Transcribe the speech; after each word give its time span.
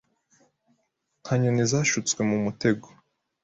Nka 1.21 1.33
nyoni 1.41 1.63
zashutswe 1.71 2.19
mumutego 2.29 2.87